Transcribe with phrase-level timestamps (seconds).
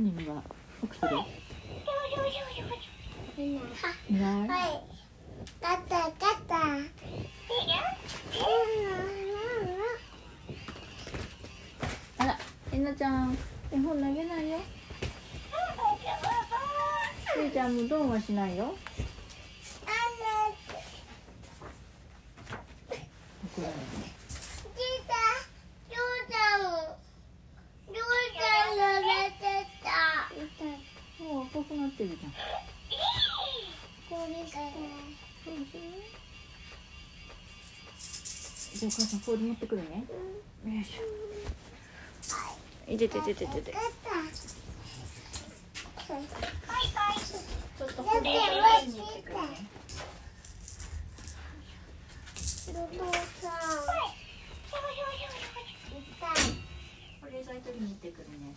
[0.00, 1.20] 作る？
[3.36, 3.60] いい
[4.18, 4.48] ない？
[4.48, 4.82] はい。
[5.60, 6.12] ガタガ
[6.48, 6.56] タ。
[12.18, 12.38] あら
[12.72, 13.36] えなちゃん。
[13.70, 14.58] 絵本投げないよ。
[17.36, 18.74] ゆうちゃんもドンはしないよ。
[23.54, 23.78] 怒られる
[31.52, 32.32] もう赤くなってるじゃん。
[32.32, 34.22] じゃあ
[38.86, 40.04] お母さん氷持ってくるね。
[40.64, 42.92] よいしょ。
[42.92, 42.96] い。
[42.96, 43.72] てててててて。
[43.72, 48.26] ちょっと氷を取
[48.86, 49.40] りに行ってくるね。
[57.20, 58.54] 保冷剤取りに行ってくるね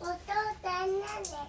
[0.00, 0.12] お父
[0.62, 1.44] さんなん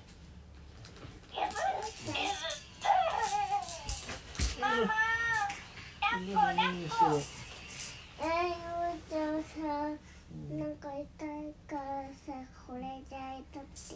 [10.51, 12.33] なんか痛いからさ
[12.67, 13.95] これじゃいとって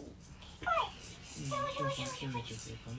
[1.39, 2.97] うん、お父さん閉めてくれたの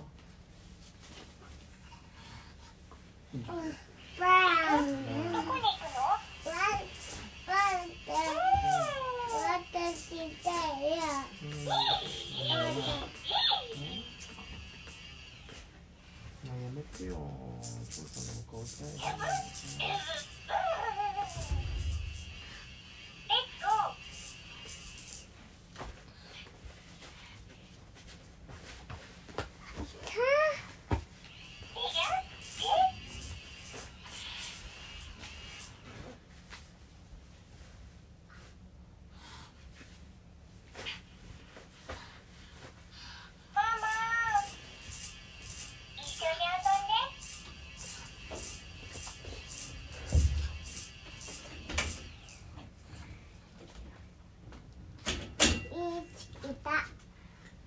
[4.20, 5.62] バンどこに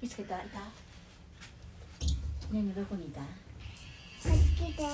[0.08, 0.60] 見つけたいた？
[0.60, 0.64] ね
[2.54, 3.20] えねえどこにいた？
[3.20, 3.26] こ
[4.24, 4.86] っちで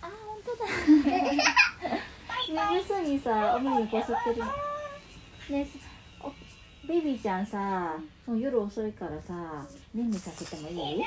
[0.00, 0.64] あ本当だ。
[2.48, 4.46] 眠そうにさお目にこすってる。
[5.58, 5.68] ね
[6.22, 6.32] お
[6.88, 11.04] ベビーちゃんさもう夜遅いからさねんねさせてもいい？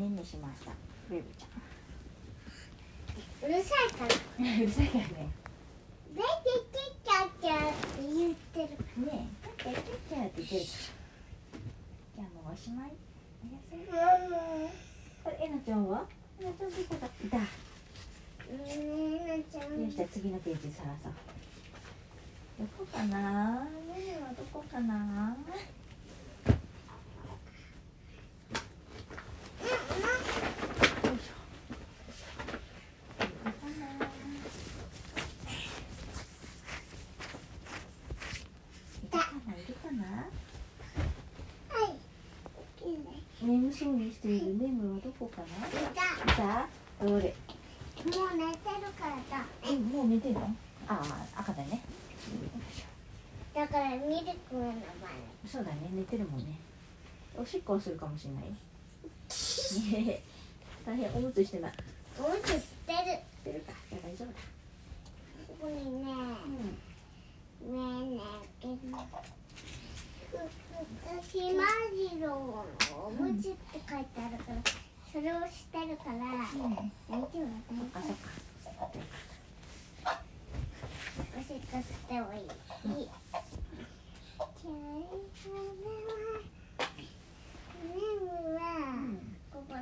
[0.00, 0.72] はねんねしました。
[1.10, 1.44] ベビーち
[3.44, 4.14] うるさいから。
[4.46, 5.28] ゃんうるさいからね
[6.16, 6.26] 「ベキ
[6.72, 8.68] キキャキャ」って言ってる。
[9.04, 10.60] ねえキャッキャッキャって言ってる。
[10.64, 12.92] じゃあもうおしまい。
[13.44, 13.84] おやすみ。
[13.92, 16.08] あれえなちゃんは？
[16.40, 16.96] えなちゃんどこ
[17.30, 17.36] だ？
[17.36, 17.42] い
[18.48, 19.70] えなちゃん。
[19.82, 21.12] よしじゃあ次のページ探そう。
[22.58, 23.64] どこかな？
[23.64, 25.36] ねねはどこかな
[29.62, 29.90] いるか
[39.50, 40.02] ないるかな
[41.68, 41.90] はい
[42.88, 43.04] いいね
[43.70, 45.46] 眠そうにしているネムはどこかな？
[45.46, 45.70] い
[46.36, 46.66] た。
[47.04, 47.22] どれ？
[47.22, 49.44] もう寝てるからだ。
[49.62, 50.40] えもう寝てんの？
[50.88, 51.00] あ
[51.34, 51.80] あ赤だね。
[53.54, 54.74] だからミルクの
[55.46, 55.88] そうだね。
[55.92, 56.58] 寝てるもんね。
[57.38, 58.44] おしっこをするかもしれない。
[60.84, 61.72] 大変おむつしてない。
[62.18, 62.58] おむつ捨てる。
[62.58, 62.64] し
[63.44, 63.72] てるか。
[64.02, 64.34] 大丈夫だ。
[65.46, 66.12] ここにね。
[67.62, 67.74] うねえ
[68.16, 68.20] ね
[68.64, 68.66] え
[71.22, 72.30] ひまじろう
[72.92, 74.56] のおむつって書いてあるから
[75.12, 77.46] それをしてるからん、うん、大丈夫。
[77.68, 78.90] 大丈夫
[81.36, 82.40] おしっこしてもいい。
[82.40, 84.72] いいじゃあ
[85.34, 85.60] それは
[87.84, 88.58] ネムは
[89.52, 89.78] ここだ。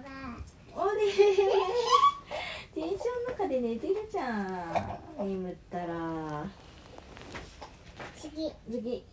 [0.75, 0.99] おね
[2.75, 5.27] テンションの中で寝てるじゃん。
[5.27, 6.47] 眠ったら。
[8.17, 8.53] 次。
[8.71, 9.05] 次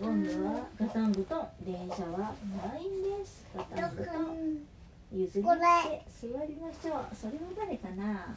[0.00, 4.12] 今度はガタン布団電車は満員ですガタン布団
[5.12, 7.14] 譲り座りましょう。
[7.14, 8.36] それは誰かな？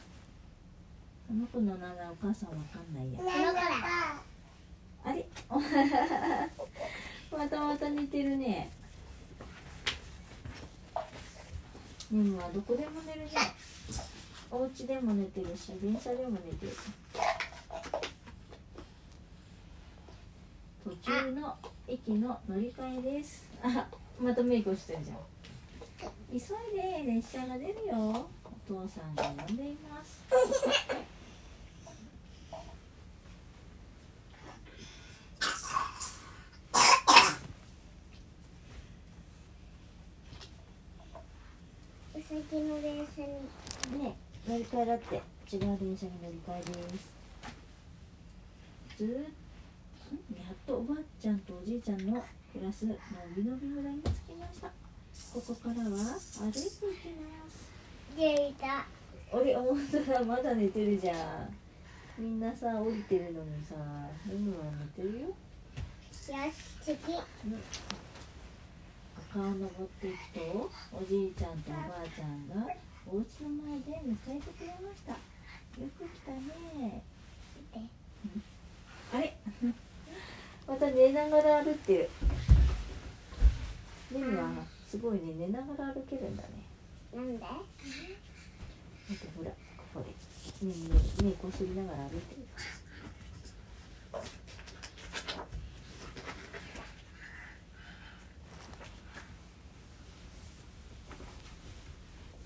[1.26, 3.18] その子の名前お母さんわかんないや。
[5.04, 5.26] あれ？
[7.36, 8.46] またまた似てるね。
[8.46, 8.70] ね
[12.10, 13.30] むはどこでも寝るね。
[14.50, 16.72] お家でも寝てるし電車でも寝てる
[21.08, 21.56] 中の
[21.86, 23.46] 駅の乗り換えです。
[23.62, 23.88] あ
[24.20, 25.16] またメイクしてるじゃん。
[26.30, 26.38] 急い
[26.76, 28.28] で列車が出るよ。
[28.44, 30.22] お父さんが呼んでいます。
[42.14, 43.28] うさぎの電車に。
[44.04, 44.14] ね
[44.46, 45.22] 乗り換えだって。
[45.50, 47.08] 違う電車に乗り換えです。
[48.98, 49.08] ずっ
[50.68, 52.22] とおばあちゃんとおじいちゃんの
[52.52, 52.94] 暮らすの
[53.34, 54.68] びのび村に着きました。
[55.32, 57.72] ここからは歩いていきます。
[58.14, 58.84] でいた
[59.32, 61.56] あれ本当だまだ寝てるじゃん。
[62.18, 63.76] みんなさ降りてるのにさ
[64.28, 64.66] ルムは
[64.96, 65.28] 寝てるよ。
[65.28, 65.32] よ
[66.52, 66.94] し次。
[69.32, 72.68] 丘を登っていくとおじいちゃんとおばあちゃんが
[73.06, 75.12] お家の前で迎えてくれました。
[75.12, 75.18] よ
[75.98, 77.02] く来たね。
[79.14, 79.34] あれ？
[80.68, 82.10] また寝ながら歩ってる。
[84.12, 84.48] レミは
[84.86, 86.48] すごいね寝ながら歩けるんだね。
[87.14, 87.44] なんで？
[87.44, 87.62] あと
[89.38, 89.56] ほらこ
[89.94, 90.08] こで。
[90.66, 90.74] ね
[91.20, 92.42] えねえこすりながら歩いてる。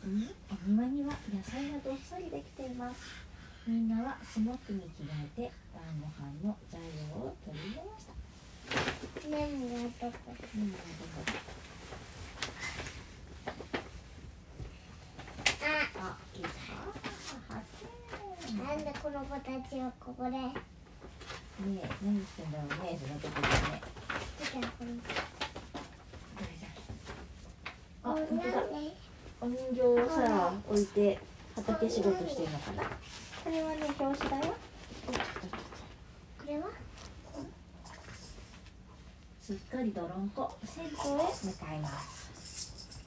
[0.04, 0.30] うん？
[0.50, 3.00] お庭には野菜がどっさりできています
[3.64, 5.06] みんなはスモックに着替
[5.38, 6.12] えて晩ご飯
[6.44, 8.12] の材料を取り入れました
[9.28, 10.82] メモがどこうんどこ
[11.22, 11.32] だ
[15.64, 15.66] あ
[16.00, 16.48] あ、いた。
[17.54, 17.62] 発
[18.52, 18.58] 見。
[18.58, 20.54] なんでこの子たちはここでね
[21.62, 23.80] え、何してんだろうね、そのとこでね。
[28.02, 28.42] あ、本当だ。
[29.40, 31.18] お人形をさ、置いて
[31.54, 32.82] 畑仕事してるのかな。
[33.44, 34.54] これはね、表紙だよ。
[35.04, 36.68] これは？
[39.40, 40.98] すっかり泥んこ、銭湯へ向
[41.66, 43.00] かいます。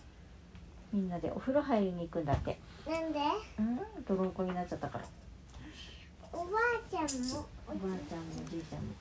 [0.92, 2.60] みんなでお風呂入りに行くんだって。
[2.88, 3.20] なんで？
[3.60, 5.06] うん、泥んこになっちゃったから。
[6.34, 8.94] おばあちゃんもおばあちゃんもおじいちゃんも。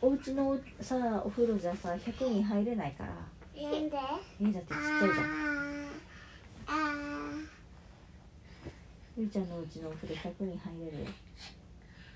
[0.00, 3.10] お、お家のさ、お風呂じゃさ、100人入れないから。
[3.10, 3.98] なんで？
[4.40, 5.26] え、だってちっちゃいじゃん。
[6.68, 6.72] あーあ
[9.16, 11.06] ゆうちゃんのうちのお風呂100人入れる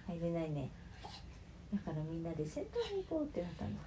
[0.08, 0.70] 入れないね。
[1.72, 3.80] だからみんなで銭湯に行こうってなったんだ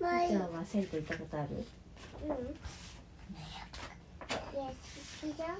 [0.00, 1.48] ーもういいゆうちゃんは銭湯行ったことある？
[2.22, 2.28] うん。
[2.28, 2.32] い
[4.58, 4.72] や好
[5.20, 5.48] きじゃん。
[5.50, 5.56] わ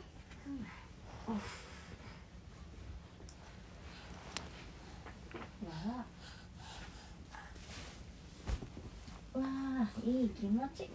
[9.34, 9.38] あ。
[9.38, 10.88] わあいい気持ち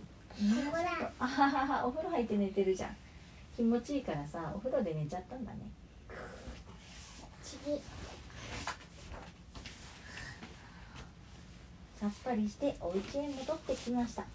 [1.19, 2.95] あはははお風呂入って寝てるじゃん。
[3.55, 5.59] 気持ちいいからさお風呂で寝ちゃったんだね。
[7.43, 7.79] 次。
[11.99, 14.25] さっぱりしてお家へ戻ってきました。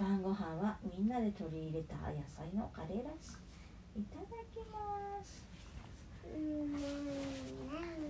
[0.00, 3.38] 晩ご飯はみんなで取り入れた野菜のカレーライス。
[3.98, 5.44] いただきます。
[6.34, 6.78] うんね。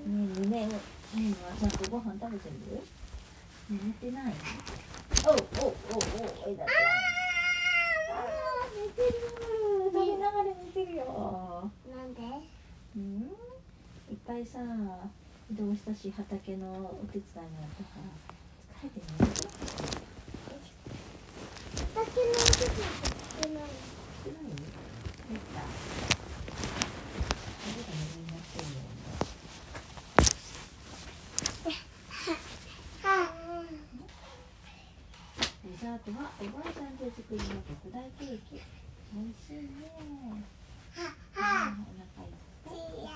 [0.06, 0.78] えねえね
[1.16, 2.54] えねえはちゃんとご飯食べてる？
[3.70, 4.34] 寝てない？
[5.26, 6.72] おうおうおうおうえだって
[8.12, 8.14] あ
[8.74, 9.12] 寝てる
[9.92, 12.22] 食べながら寝てるよなんで
[12.96, 13.02] うん
[14.10, 14.58] いっぱいさ
[15.50, 18.04] 移動したし畑のお手伝いもやったから
[18.80, 19.04] 疲れてる
[21.94, 22.82] 畑のお手伝いって
[23.42, 23.68] 少ない
[24.24, 24.60] 少ないで
[25.34, 25.60] きた
[27.64, 28.88] 誰が右になってるんだろ
[33.02, 33.12] は
[33.60, 33.68] うね
[35.64, 38.60] デザートはおばあちゃん手作りの特大ケーキ
[39.14, 39.68] 美味しいね
[40.96, 41.06] あは
[41.36, 42.30] あはーお腹いっ
[42.64, 43.08] ぱいいや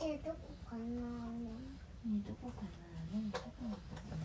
[0.00, 0.36] えどこ
[0.70, 0.90] かなね
[2.26, 3.18] どこかな？
[3.18, 4.22] ねどこだったかな？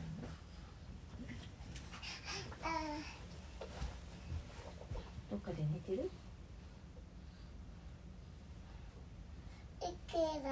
[2.63, 2.67] あ
[5.31, 6.09] どっかで寝てる？
[9.81, 10.49] いくら？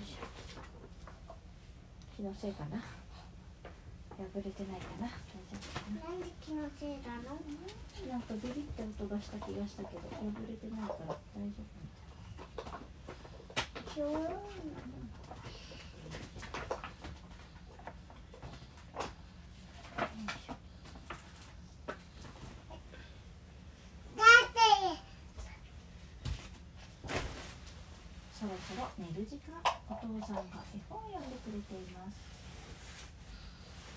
[0.01, 0.22] いしょ
[2.15, 2.77] 気のせいかな？
[2.77, 5.08] 破れてないかな？
[5.08, 5.12] 大
[5.50, 6.10] 丈夫かな？
[6.12, 7.34] なんで気のせいなの？
[8.10, 11.77] なんかビリって音がした気がしたけど破れてないから大丈夫
[13.94, 14.22] ひょーん
[24.15, 24.58] だって
[28.39, 28.46] そ
[28.78, 29.58] ろ寝る時間
[29.90, 32.22] お父さんが絵本を読んでくれています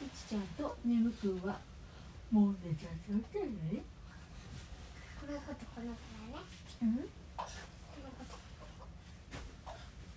[0.01, 1.61] いちちゃんとねむくんは
[2.33, 3.21] もう寝ちゃってる
[3.69, 3.85] ね
[5.21, 6.01] この子とこの子
[6.33, 6.49] だね
[6.81, 7.05] うん
[7.37, 7.45] こ
[8.01, 8.33] の子と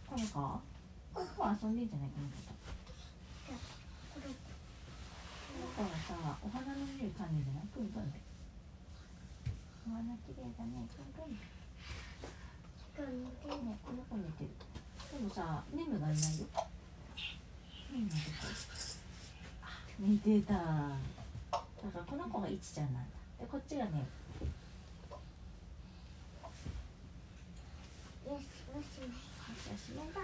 [0.08, 2.56] この子この子遊んでんじゃないこの子と
[4.16, 4.24] こ
[5.60, 8.08] の子はさお花の匂い嗅いでんじゃないくんくん
[9.84, 11.36] お花綺麗だねくんくん
[13.02, 13.04] ね
[13.42, 14.50] この子寝てる
[15.20, 16.46] でもさネムがいないよ
[20.00, 20.68] 寝てただか
[22.00, 23.10] らこの子がいちちゃんなんだ。
[23.40, 23.92] でこっちがね
[28.26, 29.02] よしよし
[29.74, 30.22] おしめだ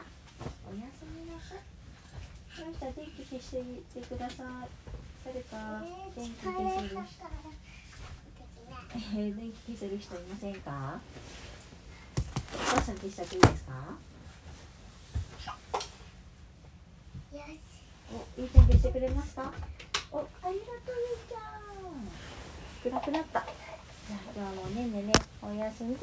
[0.69, 4.69] おやすみなさいよしじゃあ電気消してみてください
[5.25, 5.81] 誰か
[6.15, 7.27] 電気消せる人
[8.95, 10.99] えー電気消せる人いませんか
[12.69, 13.73] 母さん消しちゃっていいですか？
[17.33, 17.49] よし
[18.13, 19.41] お、いいちゃん消してくれました？
[20.11, 20.59] お、ありがとうゆい
[21.27, 21.39] ちゃ
[22.91, 23.01] ん。
[23.01, 23.39] 暗くなった。
[23.39, 25.95] じゃあ今日はもうねんねね、おやすみ。